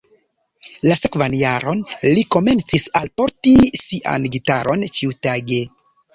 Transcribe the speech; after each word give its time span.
La 0.91 0.95
sekvan 1.01 1.35
jaron, 1.39 1.83
li 2.15 2.23
komencis 2.37 2.87
alporti 3.01 3.55
sian 3.83 4.27
gitaron 4.39 4.89
ĉiutage. 4.99 5.63